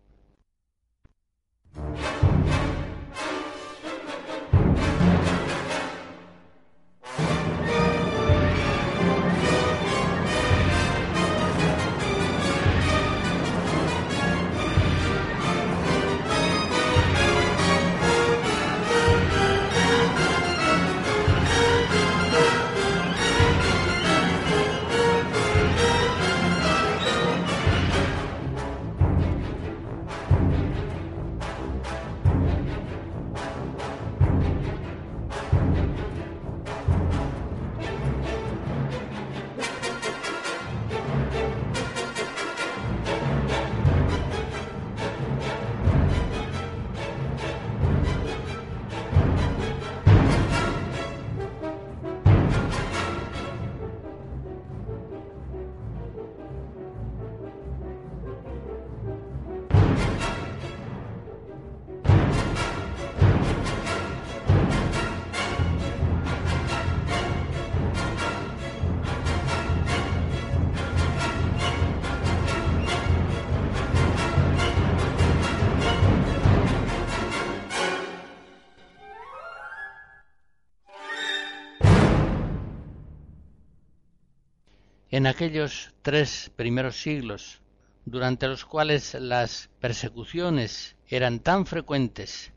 [85.15, 87.61] En aquellos tres primeros siglos,
[88.03, 92.51] durante los cuales las persecuciones eran tan frecuentes,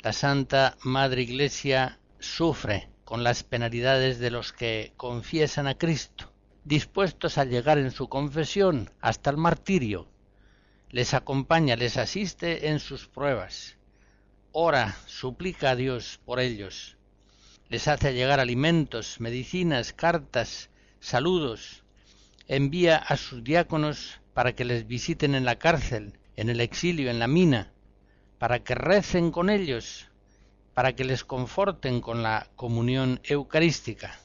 [0.00, 6.32] la Santa Madre Iglesia sufre con las penalidades de los que confiesan a Cristo,
[6.64, 10.08] dispuestos a llegar en su confesión hasta el martirio.
[10.90, 13.78] Les acompaña, les asiste en sus pruebas.
[14.50, 16.96] Ora, suplica a Dios por ellos.
[17.68, 21.83] Les hace llegar alimentos, medicinas, cartas, saludos,
[22.46, 27.18] envía a sus diáconos para que les visiten en la cárcel, en el exilio, en
[27.18, 27.72] la mina,
[28.38, 30.08] para que recen con ellos,
[30.74, 34.18] para que les conforten con la comunión eucarística.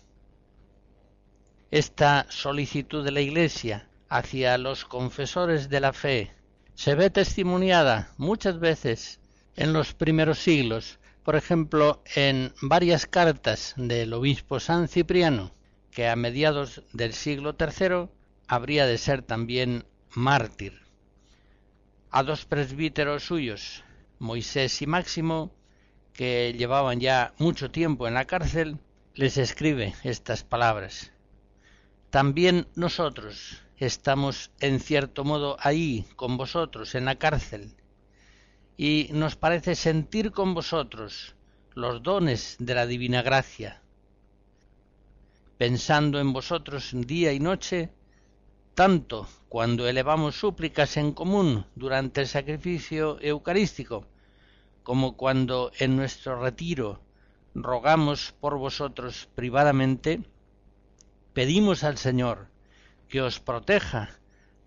[1.71, 6.31] Esta solicitud de la Iglesia hacia los confesores de la fe
[6.73, 9.19] se ve testimoniada muchas veces
[9.55, 15.51] en los primeros siglos, por ejemplo, en varias cartas del obispo San Cipriano,
[15.91, 18.09] que a mediados del siglo III
[18.47, 20.81] habría de ser también mártir.
[22.11, 23.83] A dos presbíteros suyos,
[24.17, 25.51] Moisés y Máximo,
[26.13, 28.77] que llevaban ya mucho tiempo en la cárcel,
[29.13, 31.11] les escribe estas palabras.
[32.09, 37.75] También nosotros estamos en cierto modo ahí con vosotros en la cárcel,
[38.77, 41.35] y nos parece sentir con vosotros
[41.75, 43.81] los dones de la divina gracia,
[45.59, 47.89] pensando en vosotros día y noche,
[48.75, 54.05] tanto cuando elevamos súplicas en común durante el sacrificio eucarístico,
[54.83, 57.01] como cuando en nuestro retiro
[57.53, 60.21] rogamos por vosotros privadamente,
[61.33, 62.47] pedimos al Señor
[63.09, 64.17] que os proteja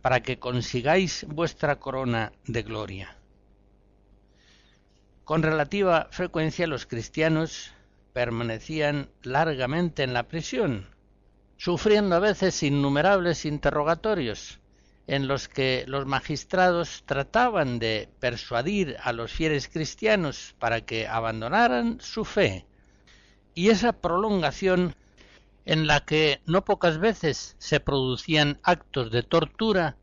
[0.02, 3.16] para que consigáis vuestra corona de gloria.
[5.24, 7.72] Con relativa frecuencia los cristianos
[8.12, 10.88] permanecían largamente en la prisión,
[11.56, 14.60] sufriendo a veces innumerables interrogatorios
[15.06, 22.00] en los que los magistrados trataban de persuadir a los fieles cristianos para que abandonaran
[22.00, 22.66] su fe.
[23.54, 24.94] Y esa prolongación
[25.64, 29.96] en la que no pocas veces se producían actos de tortura,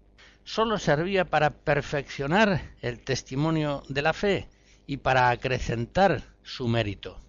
[0.44, 4.48] sólo servía para perfeccionar el testimonio de la fe
[4.86, 7.20] y para acrecentar su mérito.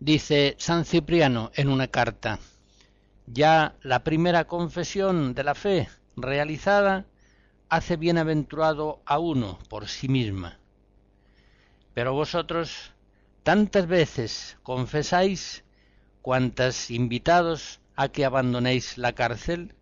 [0.00, 2.38] Dice San Cipriano en una carta,
[3.26, 7.06] ya la primera confesión de la fe realizada
[7.68, 10.60] hace bienaventurado a uno por sí misma.
[11.94, 12.92] Pero vosotros
[13.42, 15.64] tantas veces confesáis
[16.22, 19.74] cuantas invitados a que abandonéis la cárcel,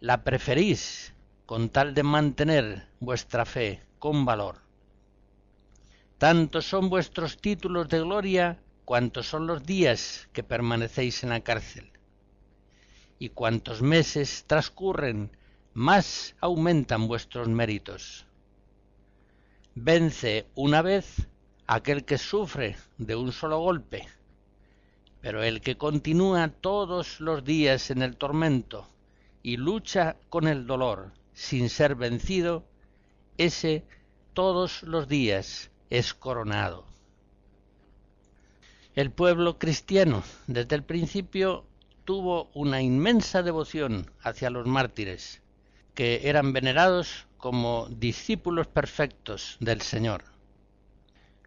[0.00, 1.14] la preferís
[1.46, 4.62] con tal de mantener vuestra fe con valor.
[6.18, 11.90] Tantos son vuestros títulos de gloria cuantos son los días que permanecéis en la cárcel.
[13.18, 15.30] Y cuantos meses transcurren,
[15.72, 18.26] más aumentan vuestros méritos.
[19.74, 21.28] Vence una vez
[21.66, 24.06] aquel que sufre de un solo golpe,
[25.20, 28.88] pero el que continúa todos los días en el tormento
[29.42, 32.64] y lucha con el dolor sin ser vencido,
[33.36, 33.84] ese
[34.32, 36.93] todos los días es coronado.
[38.94, 41.64] El pueblo cristiano desde el principio
[42.04, 45.42] tuvo una inmensa devoción hacia los mártires,
[45.94, 50.22] que eran venerados como discípulos perfectos del Señor.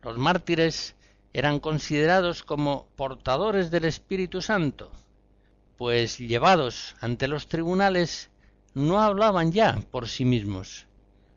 [0.04, 0.96] Los mártires
[1.32, 4.92] eran considerados como portadores del Espíritu Santo,
[5.78, 8.30] pues llevados ante los tribunales
[8.74, 10.86] no hablaban ya por sí mismos,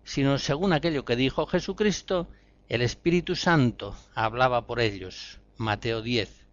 [0.03, 2.27] sino según aquello que dijo Jesucristo,
[2.69, 5.40] el Espíritu Santo hablaba por ellos.
[5.61, 6.47] Mateo 10.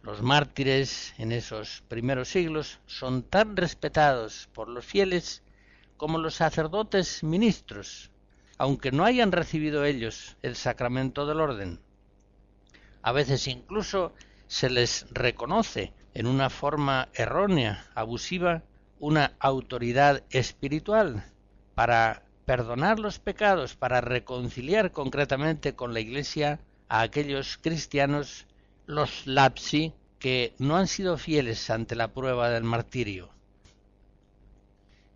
[0.00, 5.42] Los mártires en esos primeros siglos son tan respetados por los fieles
[5.98, 8.10] como los sacerdotes ministros,
[8.56, 11.80] aunque no hayan recibido ellos el sacramento del orden.
[13.02, 14.14] A veces incluso
[14.46, 18.62] se les reconoce en una forma errónea, abusiva,
[18.98, 21.30] una autoridad espiritual
[21.74, 26.58] para perdonar los pecados, para reconciliar concretamente con la Iglesia
[26.90, 28.46] a aquellos cristianos,
[28.86, 33.30] los lapsi, que no han sido fieles ante la prueba del martirio.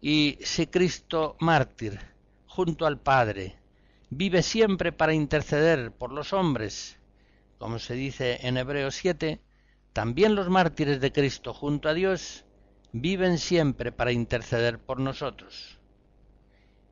[0.01, 1.99] Y si Cristo mártir,
[2.47, 3.57] junto al Padre,
[4.09, 6.97] vive siempre para interceder por los hombres,
[7.59, 9.41] como se dice en Hebreos 7,
[9.93, 12.45] también los mártires de Cristo junto a Dios
[12.93, 15.81] viven siempre para interceder por nosotros.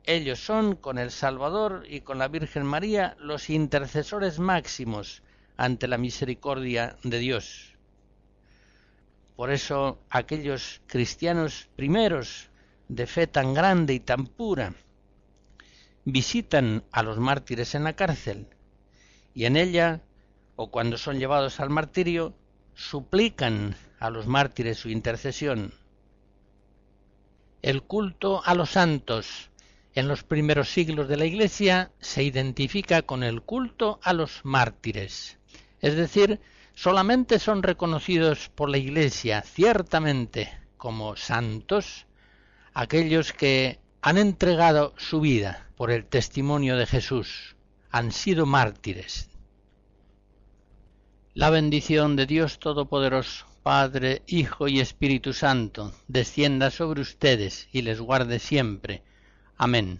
[0.05, 5.23] Ellos son, con el Salvador y con la Virgen María, los intercesores máximos
[5.55, 7.77] ante la misericordia de Dios.
[9.37, 12.49] Por eso aquellos cristianos primeros
[12.89, 14.73] de fe tan grande y tan pura
[16.03, 18.47] visitan a los mártires en la cárcel
[19.33, 20.01] y en ella,
[20.57, 22.35] o cuando son llevados al martirio,
[22.75, 25.73] suplican a los mártires su intercesión.
[27.61, 29.49] El culto a los santos
[29.95, 35.37] en los primeros siglos de la Iglesia se identifica con el culto a los mártires.
[35.81, 36.39] Es decir,
[36.73, 42.07] solamente son reconocidos por la Iglesia ciertamente como santos
[42.73, 47.55] aquellos que han entregado su vida por el testimonio de Jesús,
[47.91, 49.29] han sido mártires.
[51.35, 58.01] La bendición de Dios Todopoderoso, Padre, Hijo y Espíritu Santo, descienda sobre ustedes y les
[58.01, 59.03] guarde siempre
[59.57, 59.99] Amén.